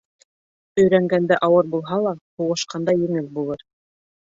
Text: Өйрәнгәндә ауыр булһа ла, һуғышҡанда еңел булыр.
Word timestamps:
Өйрәнгәндә 0.83 1.37
ауыр 1.49 1.69
булһа 1.75 2.01
ла, 2.07 2.15
һуғышҡанда 2.41 2.99
еңел 3.05 3.31
булыр. 3.39 3.65